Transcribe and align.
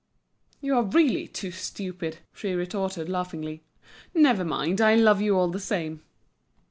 "You 0.61 0.77
are 0.77 0.83
really 0.83 1.27
too 1.27 1.51
stupid!" 1.51 2.17
she 2.33 2.53
retorted, 2.53 3.07
laughingly. 3.07 3.61
"Never 4.15 4.43
mind, 4.43 4.81
I 4.81 4.95
love 4.95 5.21
you 5.21 5.37
all 5.37 5.49
the 5.49 5.59
same." 5.59 6.01